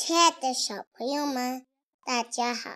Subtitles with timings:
[0.00, 1.66] 亲爱的小朋友们，
[2.06, 2.70] 大家好！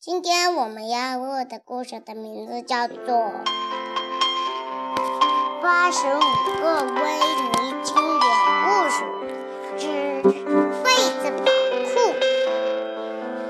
[0.00, 2.96] 今天我们要录的故事的名字叫做
[5.60, 6.20] 《八十五
[6.62, 8.30] 个威尼经典
[8.64, 9.02] 故事
[9.76, 10.22] 之
[10.84, 10.86] 被
[11.18, 11.50] 子宝
[11.90, 11.98] 库》。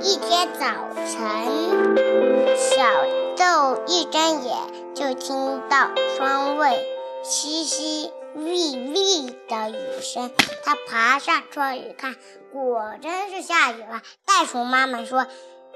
[0.00, 1.12] 一天早晨，
[2.56, 2.82] 小
[3.36, 4.56] 豆一睁眼
[4.94, 6.79] 就听到窗外
[7.22, 8.40] 淅淅沥
[8.72, 8.81] 沥
[9.68, 10.30] 雨声，
[10.64, 12.16] 他爬上窗一看。
[12.52, 14.02] 果真是下雨了。
[14.27, 15.27] 袋鼠妈妈说：“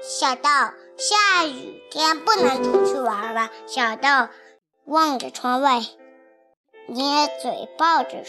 [0.01, 0.49] 小豆，
[0.97, 4.09] 下雨天不能出去玩了？”小豆
[4.85, 5.81] 望着窗外，
[6.87, 8.23] 捏嘴抱着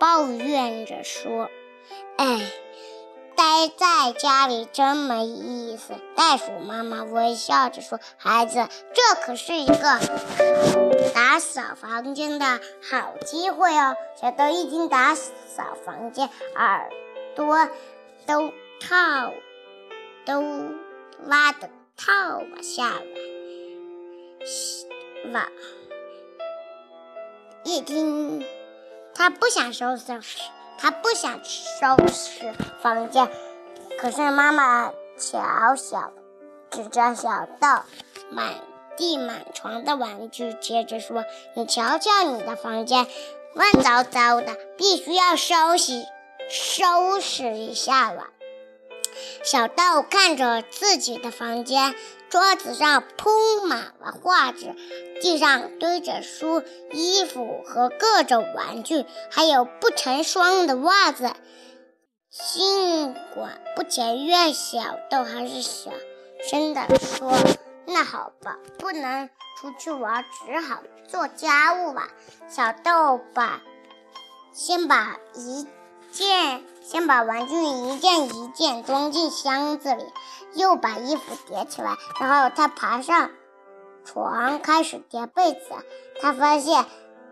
[0.00, 1.48] 抱怨着说
[2.18, 2.40] ：“哎，
[3.68, 10.00] 在家里真没意思。”袋鼠妈妈微笑着说：“孩子，这可是一个
[11.14, 16.90] 打扫房间的好机会哦。”小豆一听打扫房间，耳。
[17.36, 17.68] 朵
[18.28, 19.32] 都套
[20.24, 20.40] 都
[21.26, 22.90] 挖的套了下
[25.24, 25.48] 来，了。
[27.64, 28.46] 一听，
[29.16, 30.12] 他不想收拾，
[30.78, 33.28] 他不想收拾房间。
[33.98, 36.12] 可是妈妈瞧小，
[36.70, 37.68] 指着小豆
[38.30, 38.54] 满
[38.96, 41.24] 地满床的玩具，接着说
[41.56, 43.06] ：“你瞧瞧你的房间，
[43.54, 46.04] 乱糟糟的，必须要收拾。”
[46.50, 48.26] 收拾一下了。
[49.42, 51.94] 小豆看着自己的房间，
[52.28, 54.74] 桌子上铺满了画纸，
[55.22, 61.30] 地上堆着书、衣服和各种玩具，还有不成双的袜子。
[62.34, 65.92] 尽管不情愿，小豆还是小
[66.50, 67.32] 声的说
[67.86, 72.08] ：“那好吧，不能出去玩，只好做家务吧。”
[72.50, 73.62] 小豆把
[74.52, 75.66] 先把一。
[76.10, 80.04] 件，先把玩具一件一件装进箱子里，
[80.54, 83.32] 又把衣服叠起来，然后他爬上
[84.04, 85.60] 床开始叠被子。
[86.20, 86.84] 他发现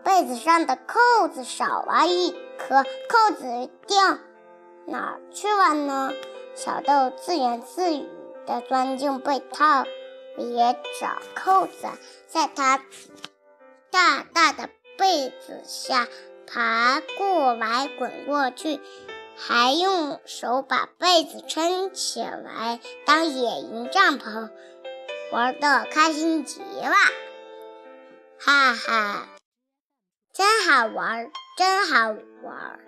[0.03, 4.17] 被子上的扣子少了一颗，扣子掉
[4.85, 6.13] 哪儿去了呢？
[6.55, 8.07] 小豆自言自语
[8.45, 9.83] 地钻进被套
[10.37, 10.55] 里
[10.99, 11.87] 找扣子，
[12.27, 12.79] 在他
[13.89, 16.07] 大大的被子下。
[16.45, 18.79] 爬过来，滚过去，
[19.35, 24.51] 还用手把被子撑起来当野营帐篷，
[25.31, 26.93] 玩的开心极了，
[28.39, 29.29] 哈哈，
[30.33, 32.09] 真好玩，真好
[32.43, 32.79] 玩。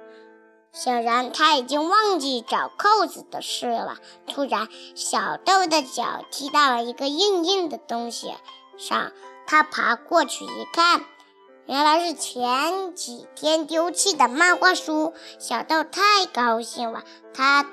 [0.76, 3.98] 显然他已经忘记找扣子的事了。
[4.28, 8.34] 突然，小豆的脚踢到了一个硬硬的东西
[8.78, 9.14] 上，
[9.48, 11.06] 他爬过去一看。
[11.66, 17.04] 原来是前几天丢弃的漫画书，小豆太高兴了，
[17.34, 17.64] 他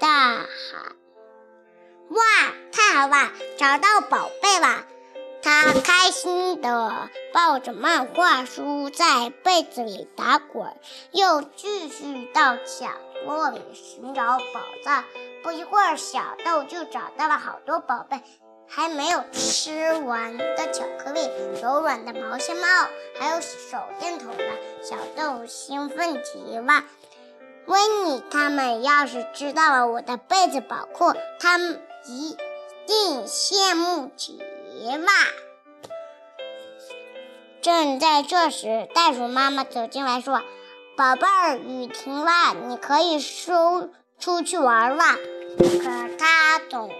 [0.00, 0.96] 大喊
[2.10, 2.22] ：“哇，
[2.72, 4.84] 太好了，找到宝贝了！”
[5.42, 10.74] 他开心地抱着漫画书在被子里打滚，
[11.10, 12.88] 又继续到角
[13.26, 15.04] 落里寻找宝藏。
[15.42, 18.20] 不一会儿，小豆就找到了好多宝贝。
[18.68, 21.28] 还没有吃完的巧克力，
[21.60, 22.66] 柔软的毛线帽，
[23.18, 24.44] 还有手电筒呢
[24.82, 26.84] 小豆兴奋极了。
[27.66, 32.34] 温妮他们要是知道了我的被子宝库，他们一
[32.86, 34.40] 定羡慕极
[34.82, 35.06] 了。
[37.60, 40.42] 正在这时，袋鼠妈妈走进来说
[40.96, 45.04] ：“宝贝儿，雨停了，你可以收出去玩了。”
[45.58, 46.90] 可他总。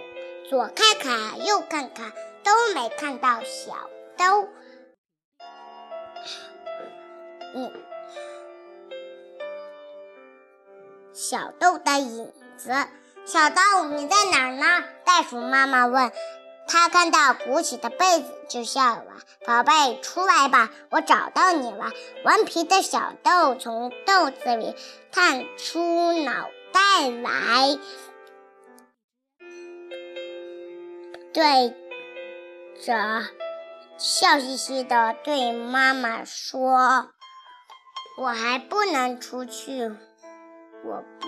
[0.49, 2.11] 左看看，右看看，
[2.43, 4.47] 都没看到小豆。
[7.55, 7.71] 嗯，
[11.13, 12.71] 小豆的影子。
[13.25, 14.83] 小豆，你在哪儿呢？
[15.05, 16.11] 袋鼠妈妈问。
[16.67, 19.03] 他看到鼓起的被子，就笑了。
[19.45, 21.91] 宝贝，出来吧，我找到你了。
[22.23, 24.75] 顽皮的小豆从豆子里
[25.11, 27.77] 探出脑袋来。
[31.33, 31.75] 对
[32.85, 33.23] 着
[33.97, 37.11] 笑嘻嘻的对妈妈说
[38.17, 39.91] ：“我还不能出去，
[40.85, 41.27] 我不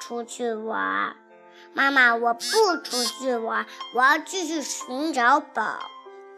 [0.00, 1.16] 出去玩。
[1.76, 2.40] 妈妈，我不
[2.82, 5.62] 出去玩，我要继续寻找宝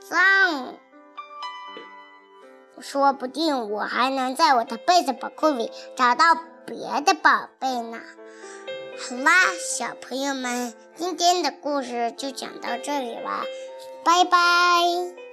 [0.01, 0.75] 藏。
[2.81, 6.35] 说不定我还能在我的被子宝库里找到
[6.67, 8.01] 别的宝贝呢。”
[8.99, 9.33] 好啦，
[9.77, 13.45] 小朋友们，今天的故事就讲到这里了，
[14.05, 15.28] 拜拜。